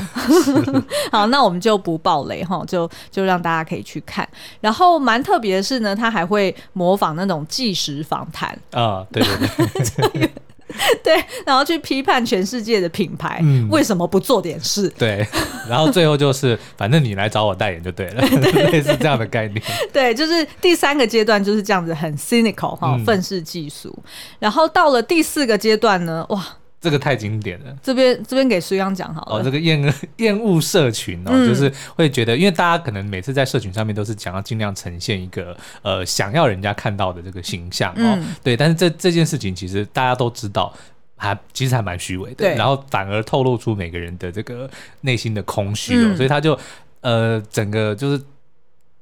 [1.13, 4.27] 好，那我们就不爆雷哈，就就让大家可以去看。
[4.59, 10.31] 然后蛮特别的是呢，他还会模仿那种纪实访谈啊，对对对。
[11.03, 14.89] 对，然后去批判全世界的品牌，嗯，为什么不做点事？
[14.97, 15.25] 对，
[15.69, 18.21] 然后最后就是， 反正你来找我代言就对了，
[18.71, 19.61] 类似这样的概念。
[19.91, 23.97] 对，就是第三个阶段就是这样子，很 cynical 哈，愤世嫉俗。
[24.39, 26.43] 然后到了第四个阶段呢，哇！
[26.83, 27.73] 这个太经典了。
[27.81, 29.37] 这边这边给苏央讲好了。
[29.37, 38.57] 哦，这个厌恶 厌恶社群哦，嗯、就是会觉得，因为大家可能每次在社群上面都是想要尽量呈现一个呃想要人家看到的这个形象哦，嗯、对。
[38.57, 40.73] 但是这这件事情其实大家都知道，
[41.15, 42.53] 还其实还蛮虚伪的。
[42.55, 44.69] 然后反而透露出每个人的这个
[45.01, 46.59] 内心的空虚哦，嗯、所以他就
[46.99, 48.21] 呃整个就是。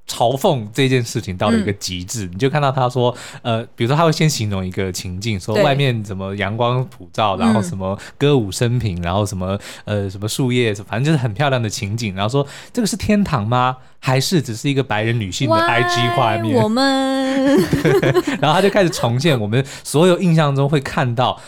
[0.08, 13.78] 嘲讽这件事情到了一个极致，嗯、你就看到他说，呃，比如说他会先形容一个情境，说外面怎么阳光普照，然后什么歌舞升平，嗯、然后什么呃什么树叶，反正就是很漂亮的情景，然后说这个是天堂吗？
[14.00, 16.56] 还是只是一个白人女性的 IG 画面？
[16.62, 17.58] 我们，
[18.42, 21.40] 然后他就开始重现我们所有印象中会看到。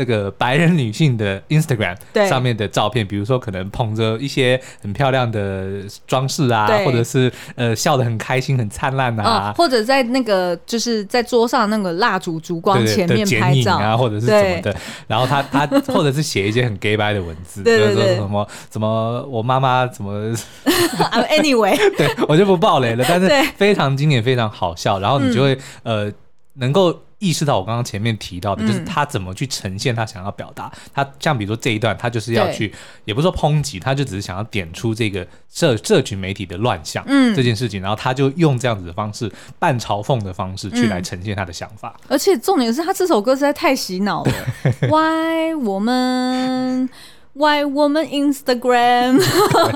[0.00, 1.94] 这个白人女性的 Instagram
[2.26, 13.76] 上面的照片，比如说可能捧着一些很漂亮的装饰啊，或者是呃笑得很开心、很灿烂啊、哦，或者在那个就是在桌上那个蜡烛烛光前面拍照。
[13.76, 14.74] 啊，或者是什么的。
[15.06, 20.34] 然后他他或者是写一些很 gay 掰的文字，对对对，说什么什么我妈妈怎么，
[21.28, 26.12] Anyway， 对我就不爆雷了，但是非常经典、非常好笑，然后你就会、嗯、呃
[26.54, 26.98] 能够。
[27.20, 30.66] 意识到我刚刚前面提到的，就是他怎么去呈现他想要表达。
[30.66, 41.94] 嗯、他像比如说这一段，他就是要去，也不是说抨击，他就只是想要点出这个社社群媒体的乱象，嗯，这件事情，然后他就用这样子的方式，半嘲讽的方式去来呈现他的想法。
[42.08, 44.32] 而且重点是他这首歌实在太洗脑了。
[44.88, 46.88] Why 我们
[47.32, 49.22] ？Why woman Instagram？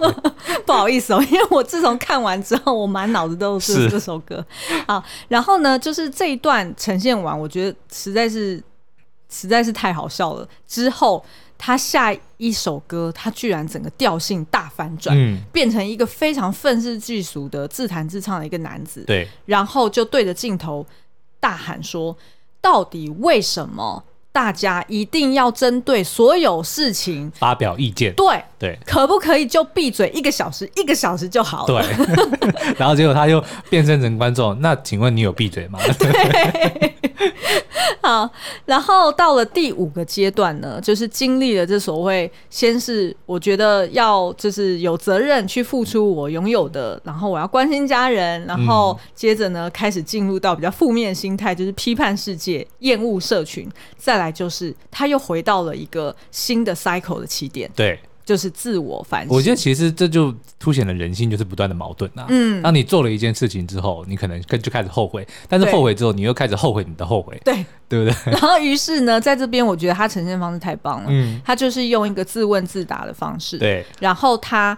[0.66, 4.44] 不好意思哦，因为我自从看完之后，我满脑子都是这首歌。
[4.86, 8.62] 好，然后呢，就是这一段呈现完，我觉得实在是
[9.30, 10.48] 实在是太好笑了。
[10.66, 11.24] 之后
[11.56, 19.04] 他下一首歌，他居然整个调性大反转，嗯、变成一个非常愤世嫉俗的自弹自唱的一个男子。
[19.06, 20.84] 对，然后就对着镜头
[21.38, 22.16] 大喊说
[22.60, 24.02] ：“到底为什么？”
[24.34, 30.68] 大家一定要针对所有事情发表意见，对对，可不可以就闭嘴一个小时？
[30.74, 31.80] 一个小时就好了。
[31.80, 35.78] 对， 然后结果他又变身成观众，那请问你有闭嘴吗？
[36.00, 36.94] 对。
[38.02, 38.30] 好，
[38.66, 57.70] 然后到了第五个阶段呢，就是经历了这所谓，先是我觉得要就是有责任去付出我拥有的，然后我要关心家人，然后接着呢开始进入到比较负面心态，就是批判世界、厌恶社群，再来就是他又回到了一个新的 cycle 的起点。
[57.74, 57.98] 对。
[58.24, 59.34] 就是自我反省。
[59.34, 62.26] 我觉得其实这就凸显了人性，就是不断的矛盾啊。
[62.28, 67.40] 嗯，当你做了一件事情之后，你可能就开始后悔，但是后悔之后，你又开始后悔你的后悔。
[67.44, 68.32] 对，对不对？
[68.32, 71.06] 然后于是呢，在这边我觉得他呈现方式太棒了。
[71.08, 73.58] 嗯，他就是用一个自问自答的方式。
[73.58, 74.76] 对，然后他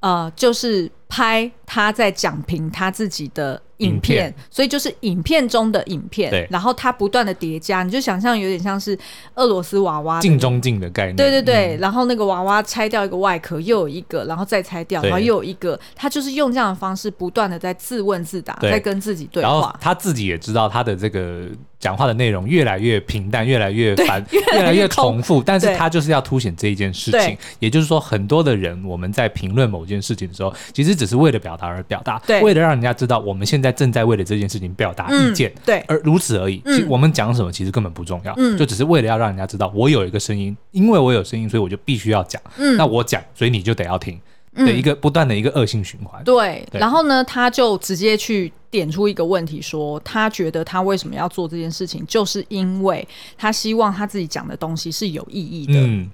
[0.00, 8.98] 呃，就是拍他在讲评他自己的影片，影片，所以就是影片中的影片，对，然后他不断的叠加，你就想象有点像是
[9.34, 21.48] 俄罗斯娃娃镜中镜的概念，对对对、嗯，然后那个娃娃拆掉一个外壳，又有一个，然后再拆掉，然后又有一个，他就是用这样的方式不断的在自问自答，在跟自己对话，然后他自己也知道他的这个。
[21.80, 24.20] 讲话的内容越来越平淡，越来越烦，
[24.52, 27.38] 越来越重复，但是他就是要凸显这一件事情。
[27.60, 36.60] 也就是说，很多的人我们在评论某件事情的时候，其实只是为了表达而表达，为了让人家知道我们现在正在为了这件事情表达意见，嗯、对，而如此而已。
[36.66, 42.42] 其实我们讲什么其实根本不重要，嗯，就只是为了要让人家知道我有一个声音，因为我有声音，所以我就必须要讲。
[42.56, 44.20] 嗯，那我讲，所以你就得要听。
[44.54, 46.24] 的一个不断的一个恶性循环、嗯。
[46.24, 53.06] 对，然后呢，他就直接去点出一个问题说，说他觉得他为什么要做这件事情，就是因为
[53.36, 55.74] 他希望他自己讲的东西是有意义的。
[55.74, 56.10] 嗯。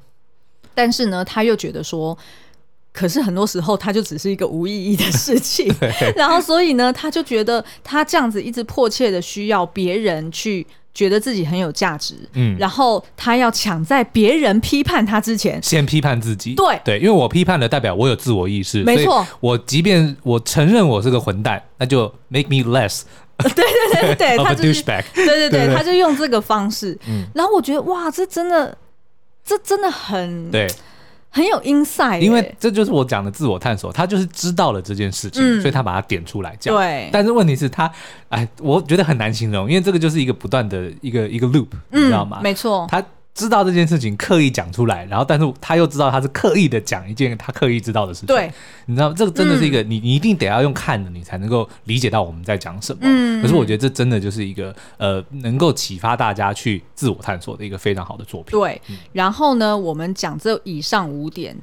[0.75, 2.19] 但是呢，他又觉得说，
[2.95, 5.71] 可是很多时候他就只是一个无意义的事情。
[6.17, 10.67] 然后，所以呢，他就觉得他这样子一直迫切的需要别人去。
[10.95, 16.55] 觉得自己很有价值，嗯，然后他要抢在别人批判他之前，先批判自己。
[16.55, 19.27] 对对，因为我批判的代表我有自我意识，没错。
[19.41, 23.03] 我即便我承认我是个混蛋，那就 make me less。
[23.43, 24.63] 对对对对， 他就。
[24.63, 26.97] 对对对，他就用这个方式。
[27.09, 28.79] 嗯，然后我觉得哇，这真的，
[29.45, 30.69] 这真的很对。
[31.35, 33.93] 很有 insight，因为这就是我讲的自我探索。
[33.93, 36.73] 他就是知道了这件事情，嗯、所以他把它点出来讲。
[36.73, 37.91] 对，但是问题是他，
[38.29, 42.39] 哎，我觉得很难形容，因为这个就是一个不断的一个一个 loop，嗯、你知道吗？
[42.41, 43.05] 没错，他。
[43.35, 48.29] 知道这件事情刻意讲出来，然后但是他又知道他是刻意的讲一件他刻意知道的事情。
[48.29, 48.49] 对，
[48.87, 53.01] 你知道这个真的是一个、嗯、你你一定得要用看的，你才能够理解到我们在讲什么。
[53.03, 58.57] 嗯，可是我觉得这真的就是一个呃，能够启发大家去自我探索的一个非常好的作品。
[58.57, 61.57] 对，嗯、然后呢，我们讲这以上五点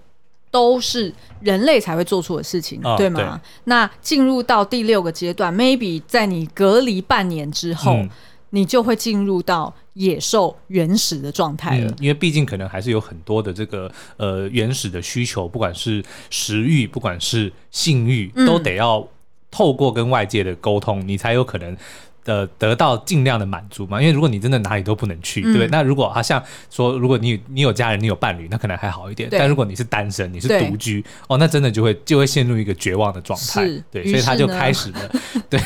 [0.52, 3.40] 都是人类才会做出的事情，哦、对吗？
[3.42, 7.94] 对，那进入到第六个阶段，maybe 在你隔离半年之后。
[7.94, 8.10] 嗯
[8.52, 19.06] 你就会进入到野兽原始的状态了，嗯，因为毕竟可能还是有很多的这个呃原始的需求，不管是食欲，不管是性欲，都得要
[19.50, 21.76] 透过跟外界的沟通，你才有可能。
[22.24, 25.68] 的得到尽量的满足嘛，因为如果你真的哪里都不能去，嗯、对不对？
[25.68, 29.30] 那如果好像说，如果你你有家人，你有伴侣，那可能还好一点。
[29.32, 33.68] 但如果你是单身，你是独居，哦，那真的就会就会陷入一个绝望的状态。
[33.92, 35.12] 对，所以他就开始了
[35.50, 35.60] 对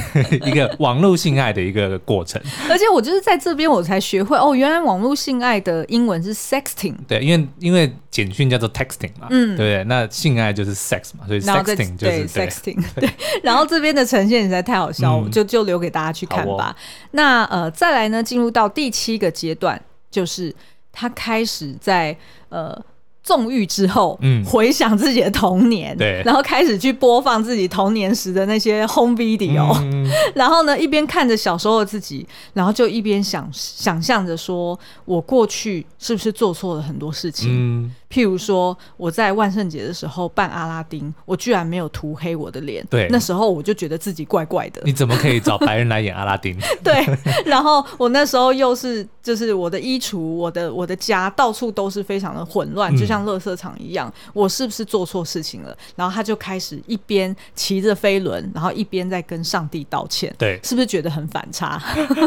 [0.47, 2.41] 一个网络性爱的一个过程。
[2.69, 6.95] 而且我就是在这边我才学会哦，原来网络性爱的英文是 sexting。
[7.07, 9.83] 对，因为因为简讯叫做 texting 嘛，嗯，对不对？
[9.85, 12.81] 那性爱就是 sex 嘛，所以 sexting 就是 sexting。
[12.95, 13.09] 对，
[13.43, 16.44] 然后这边的呈现实在太好笑，嗯、就就留给大家去看。
[16.57, 16.75] 吧，
[17.11, 19.81] 那呃，再来呢，进入到第七个阶段，
[20.11, 20.53] 就是
[20.91, 22.15] 他开始在
[22.49, 22.79] 呃。
[23.25, 37.49] 纵欲之后，嗯，回想自己的童年，对，然后开始去播放自己童年时的那些 home video，嗯， 然后呢，一边看着小时候的自己，然后就一边想想象着说，我过去是不是做错了很多事情？
[37.49, 44.81] 嗯，譬如说我在万圣节的时候扮阿拉丁，我居然没有涂黑我的脸，对，那时候我就觉得自己怪怪的。
[44.85, 46.55] 你怎么可以找白人来演阿拉丁？
[46.83, 47.03] 对，
[47.43, 53.15] 然后我那时候又是就是我的衣橱，我的我的家到处都是非常的混乱，嗯，就像。
[53.15, 55.73] 像垃圾场一样，我是不是做错事情了？
[55.95, 60.35] 然后他就开始一边骑着飞轮，然后一边在跟上帝道歉。
[60.37, 61.81] 对，是不是觉得很反差？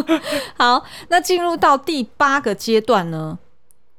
[0.56, 3.38] 好，那进入到第八个阶段呢？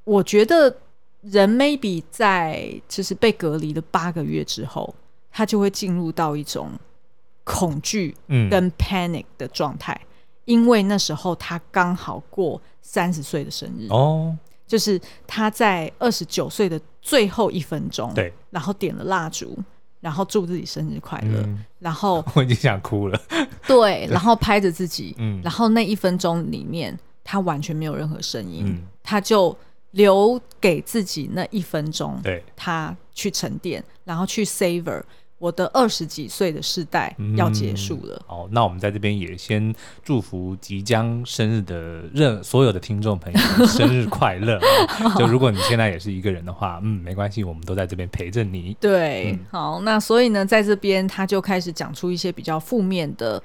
[0.04, 0.76] 我觉得
[1.22, 4.94] 人 maybe 在就是被隔离的八个月之后，
[5.32, 6.72] 他就会进入到一种
[7.44, 8.16] 恐惧
[8.50, 10.08] 跟 panic 的状态，嗯，
[10.46, 13.88] 因为那时候他刚好过三十岁的生日。
[13.90, 14.38] 哦。
[14.68, 19.58] 就是他在二十九岁的最后一分钟，对，然后点了蜡烛，
[20.00, 23.20] 然后祝自己生日快乐，嗯，然后 我已经想哭了，
[23.66, 29.58] 对，然后拍着自己，嗯，然后那一分钟里面，他完全没有任何声音，嗯，他就
[29.92, 35.02] 留给自己那一分钟，对，他去沉淀，然后去 savor。
[35.40, 38.14] 我的二十几岁的世代要结束了。
[38.16, 38.24] 嗯。
[38.28, 39.74] 好，那我们在这边也先
[40.04, 44.60] 祝福即将生日的任所有的听众朋友生日快乐。
[45.18, 48.76] 就如果你现在也是一个人的话，嗯，没关系，我们都在这边陪着你。
[48.82, 53.42] 对，嗯，好，那所以呢，在这边他就开始讲出一些比较负面的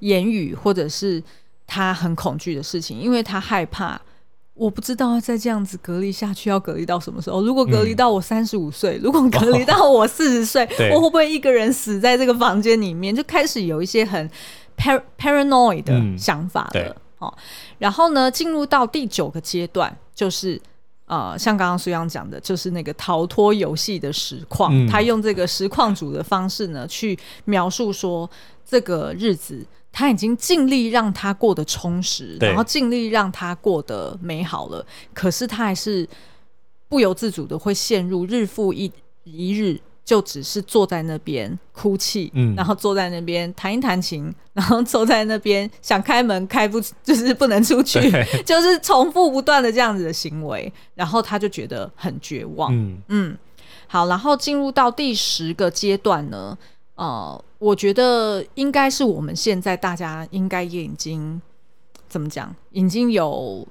[0.00, 1.22] 言语，或者是
[1.66, 3.98] 他很恐惧的事情，因为他害怕。
[4.58, 7.40] 我不知道再这样子隔离下去要隔离到什么时候。
[7.42, 13.14] 如果隔离到我三十五岁，如果隔离到我四十岁， 我会不会一个人死在这个房间里面？
[13.14, 14.28] 就开始有一些很
[14.76, 16.96] par paranoid 的想法了。
[17.16, 17.42] 好、嗯，
[17.78, 20.60] 然后呢，进入到第九个阶段，就是
[21.06, 28.28] 呃，像刚刚苏阳讲的，就是那个逃脱游戏的实况，嗯、他用这个实况组的方式呢，去描述说
[28.68, 36.06] 这个日子他已经尽力让他过得充实，然后尽力让他过得美好了，可是他还是
[36.88, 38.92] 不由自主的会陷入日复一
[39.24, 39.80] 一日。
[40.08, 48.00] 就只是坐在那边哭泣，嗯，然后坐在那边弹一弹琴，然后坐在那边想开门开不，就是不能出去，
[48.42, 52.96] 就是重复不断的这样子的行为，然后他就觉得很绝望，嗯。
[53.08, 53.38] 嗯，
[53.86, 56.56] 好，然后进入到第十个阶段呢，
[56.98, 61.40] 呃，我觉得应该是我们现在大家应该也已经
[62.08, 63.66] 怎么讲，已经有。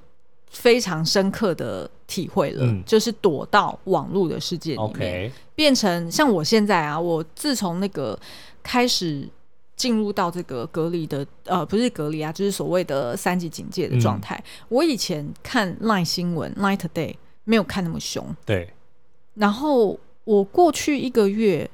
[0.50, 8.18] 非常深刻的体会了，嗯、就是躲到网络的世界里面变成像我现在啊，我自从那个
[8.62, 9.28] 开始
[9.76, 14.42] 进入到这个隔离的，呃，不是隔离啊，就是所谓的三级警戒的状态。
[14.42, 17.14] 嗯、我以前看 Line 新闻 light day
[17.44, 18.72] 没有看那么凶，对。
[19.34, 21.70] 然后我过去一个月，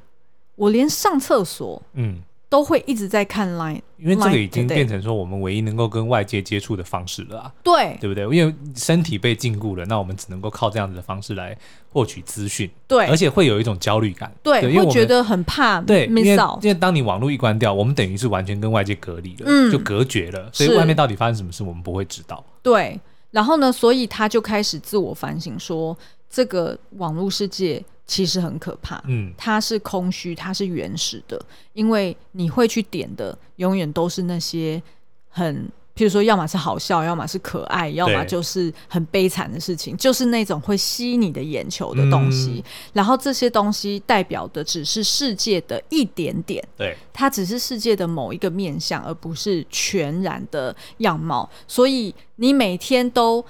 [0.57, 2.21] 我连上厕所，嗯。
[2.47, 7.53] 都会一直在看 Line，因为这个已经变成说我们唯一能够跟外界接触的方式了啊。
[7.65, 8.23] 对，对不对？
[8.27, 11.59] 因为身体被禁锢了，那我们只能够靠这样子的方式来
[11.91, 12.71] 获取资讯。
[12.87, 14.33] 对，而且会有一种焦虑感。
[14.41, 15.81] 对，对因为会觉得很怕。
[15.81, 20.49] 对，因为因为当你网络一关掉，我们等于是完全跟外界隔离了，嗯，就隔绝了。
[20.53, 22.45] 所以外面到底发生什么事，我们不会知道。
[22.63, 23.01] 对，
[23.33, 25.99] 然后呢，所以他就开始自我反省，说
[26.31, 27.85] 这个网络世界。
[28.07, 31.43] 其实很可怕，嗯，它是空虚，它是原始的，
[31.73, 34.83] 因为你会去点的，永远都是那些
[35.31, 35.65] 很，
[35.97, 42.63] 譬如说，要么是好笑，要么是可爱，要么就是很悲惨的事情，就是那种会吸你的眼球的东西。
[42.65, 51.49] 嗯、然后这些东西代表的只是世界的一点点，对，它只是世界的某一个面相，而不是全然的样貌。
[51.67, 53.43] 所以你每天都。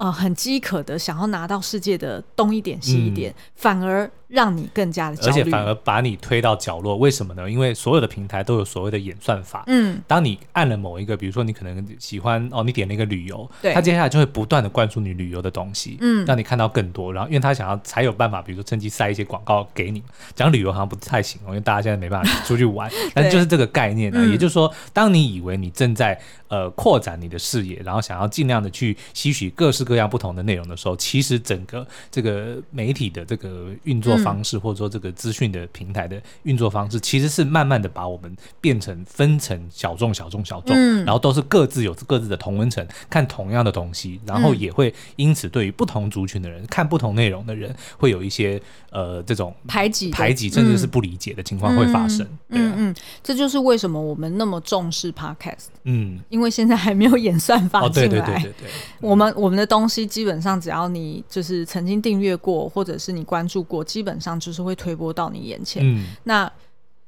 [0.00, 6.96] 呃，很饥渴的想要拿到世界的东一点西一点，嗯、反而让你更加的焦虑，而且反而把你推到角落。
[6.96, 7.50] 为什么呢？
[7.50, 9.62] 因为所有的平台都有所谓的演算法。
[9.66, 17.12] 嗯，当你按了某一个，比如说你可能喜欢哦，你点了一个旅游，对，他接下来就会不断的灌输你旅游的东西，嗯，让你看到更多。
[17.12, 20.02] 然后，因为他想要才有办法，比如说趁机塞一些广告给你。
[20.34, 22.88] 讲旅游好像不太行哦，因为大家现在没办法出去玩。
[22.88, 48.60] 对但就是这个概念呢，嗯、也就是说，当你以为你正在呃扩展你的视野，然后想要尽量的去吸取各式各样不同的内容的时候，其实整个这个媒体的这个运作方式，嗯、或者说这个资讯的平台的运作方式，其实是慢慢的把我们变成分成小众、小众、小众，嗯、然后都是各自有各自的同温层，看同样的东西，然后也会因此对于不同族群的人、看不同内容的人，会有一些
[48.90, 52.26] 呃这种排挤、排挤，甚至是不理解的情况会发生。
[52.48, 55.66] 嗯、啊、嗯，这就是为什么我们那么重视 Podcast。
[55.84, 58.70] 嗯，因为现在还没有演算法进来，哦、对对对对对，
[59.00, 60.06] 我们我们的东西。
[60.06, 65.82] 基本上只要你就是曾经订阅过，或者是你关注过，基本上就是会推播到你眼前。
[65.84, 66.50] 嗯，那。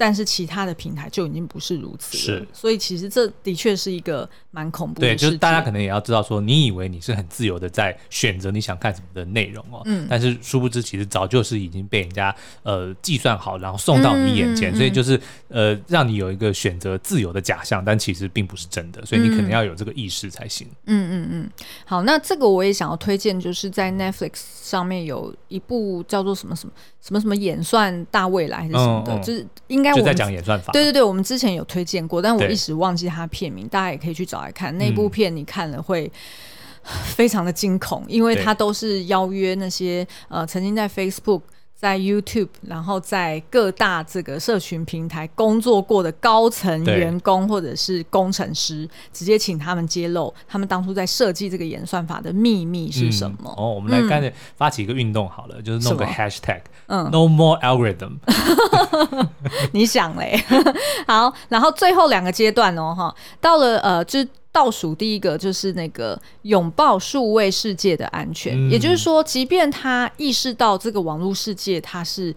[0.02, 5.06] 但是其他的平台就已经不是如此了，是，所以其实这的确是一个蛮恐怖的。
[5.06, 12.34] 对，就是大家可能也要知道说，你以为你是很自由的在选择你想看什么的内容哦，嗯，但是殊不知其实早就是已经被人家
[12.64, 20.66] 呃计算好，然后送到你眼前，嗯、所以就是呃让你有一个选择自由的假象，但其实并不是真的，所以你可能要有这个意识才行。
[20.86, 21.50] 嗯嗯嗯，
[21.84, 29.91] 好，那这个我也想要推荐，就是在 Netflix 上面有一部叫做什么什么什么什么演算大未来还是什么的，就是应该。
[29.94, 34.76] 就在讲演算法，对对对，我们之前有推荐过，但我一时忘记它片名，大家也可以去找来看。
[34.78, 36.10] 那部片你看了会
[36.82, 41.42] 非常的惊恐，因为它都是邀约那些呃曾经在 Facebook。
[41.74, 53.52] 在 YouTube，然后在各大这个社群平台工作过的高层员工或者是工程师，直接请他们揭露他们当初在设计这个演算法的秘密是什么？
[53.58, 56.60] 嗯、哦，我们来干脆发起一个运动好了，嗯、就是弄个 Hashtag，
[56.92, 58.18] 嗯，No More Algorithm。
[59.72, 60.38] 你想嘞？
[61.08, 64.28] 好，然后最后两个阶段哦，哈，到了呃，就是。
[64.54, 72.34] 倒数第一个就是那个拥抱数位世界的安全，嗯、也就是说，即便他意识到这个网络世界它是。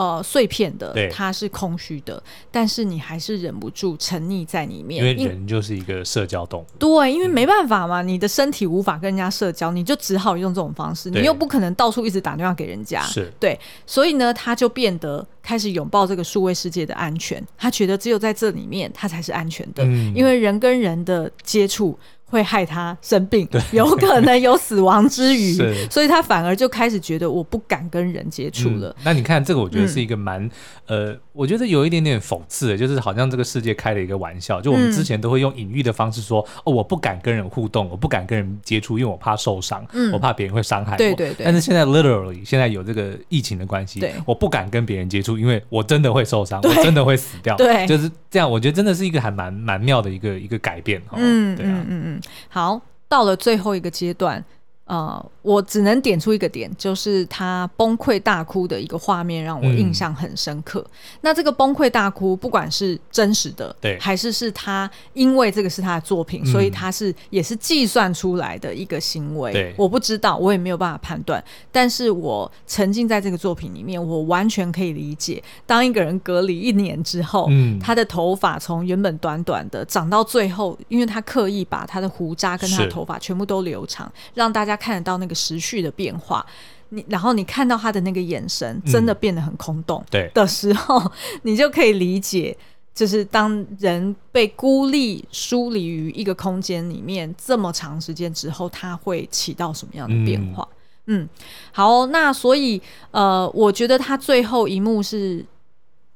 [0.00, 6.66] 呃，碎片的，它是空虚的，但是你还是忍不住沉溺在里面，因为人就是一个社交动物。
[6.78, 21.98] 对，因为没办法嘛，嗯、你的身体无法跟人家社交，你就只好用这种方式，你又不可能到处一直打电话给人家，是对，所以呢，他就变得开始拥抱这个数位世界的安全，他觉得只有在这里面，他才是安全的，嗯、因为人跟人的接触。
[22.30, 28.88] 会害他生病，有可能有死亡之虞，是所以他反而就开始觉得我不敢跟人接触了。
[28.88, 30.42] 嗯、那你看这个，我觉得是一个蛮、
[30.86, 40.96] 嗯、呃，我觉得有一点点讽刺的，就是好像这个世界开了一个玩笑，就我们之前都会用隐喻的方式说，嗯、哦，我不敢跟人互动，我不敢跟人接触，因为我怕受伤，嗯、我怕别人会伤害我。
[40.98, 41.44] 对对对。
[41.44, 47.56] 但是现在 literally 现在有这个疫情的关系，我不敢跟别人接触，因为我真的会受伤，我真的会死掉。
[47.56, 48.50] 对，就是这样。
[48.50, 51.00] 我觉得真的是一个还蛮蛮妙的一个一个改变。
[51.12, 52.80] 嗯，对啊，嗯，好。
[53.10, 54.42] 到了最后一个阶段。
[54.90, 60.80] 呃，我只能点出一个点，就是他崩溃大哭的一个画面让我印象很深刻。
[60.80, 69.52] 嗯、那这个崩溃大哭，不管是真实的，对，还是是他因为这个是他的作品，嗯、所以他是也是计算出来的一个行为。
[69.52, 71.40] 对，我不知道，我也没有办法判断。
[71.70, 84.79] 但是我沉浸在这个作品里面，我完全可以理解，当一个人隔离一年之后，嗯，他的头发从原本短短的长到最后，因为他刻意把他的胡渣跟他的头发全部都留长，让大家。
[84.80, 86.44] 看得到那个时序的变化，
[86.88, 90.02] 你然后你看到他的那个眼神，真的变得很空洞。
[90.10, 91.10] 对的时候，嗯、
[91.42, 92.56] 你就可以理解，
[92.94, 100.66] 就是当人被孤立、疏离于一个空间里面这么长时间之后，他会起到什么样的变化？
[101.06, 101.28] 嗯，嗯，
[101.70, 105.44] 好，那所以呃，我觉得他最后一幕是。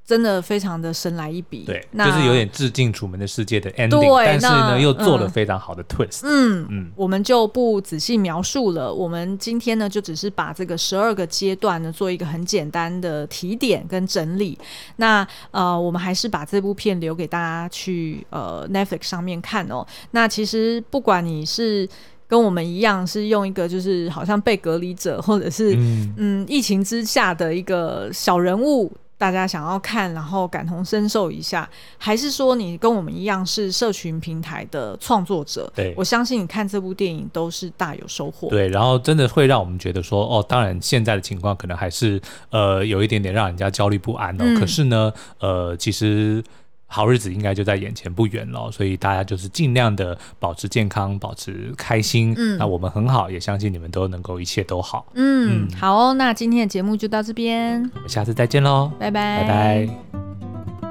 [0.06, 6.20] 真的非常的神来一笔，对，那就是有点致敬《楚门的世界》的 ending，对但是呢又做了非常好的 twist。
[6.24, 8.92] 嗯嗯，嗯我们就不仔细描述了。
[8.92, 14.58] 我们今天呢就只是把这个十二个阶段呢做一个很简单的提点跟整理。
[14.96, 19.86] 那呃，我们还是把这部片留给大家去呃 Netflix 上面看哦。
[20.10, 21.88] 那其实不管你是
[22.28, 28.92] 跟我们一样是用一个就是好像被隔离者，或者是嗯，嗯疫情之下的一个小人物。
[29.24, 31.66] 大家想要看，然后感同身受一下，
[31.96, 35.72] 还是说你跟我们一样是社群平台的创作者？
[35.74, 38.50] 对，我相信你看这部电影都是大有收获。
[38.50, 42.20] 对，然后真的会让我们觉得说，哦，当然现在的情况可能还是
[42.50, 44.44] 呃有一点点让人家焦虑不安哦。
[44.44, 46.44] 嗯、可是呢，呃，其实。
[46.94, 52.32] 好日子应该就在眼前不远了，所以大家就是尽量的保持健康，保持开心。
[52.36, 55.04] 嗯，那我们很好，也相信你们都能够一切都好。
[55.14, 60.83] 嗯，嗯好哦，那今天的节目就到这边，我们下次再见喽，拜拜，拜拜。